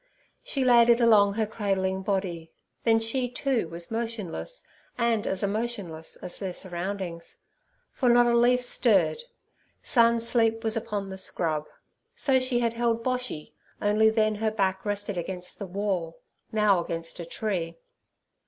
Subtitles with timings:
[0.43, 2.51] She laid it along her cradling body,
[2.85, 4.63] then she, too, was motionless
[4.97, 7.41] and as emotionless as their surroundings,
[7.91, 9.21] for not a leaf stirred:
[9.83, 11.67] sun sleep was upon the scrub.
[12.15, 16.17] So she had held Boshy, only then her back rested against the wall,
[16.51, 17.77] now against a tree.